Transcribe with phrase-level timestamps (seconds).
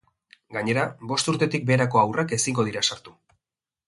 [0.55, 3.15] Gainera, bost urtetik beherako haurrak ezingo dira sartu.